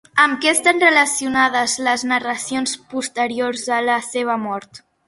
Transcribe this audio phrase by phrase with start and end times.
[0.21, 4.87] Amb què estan relacionades les narracions posteriors a la seva mort?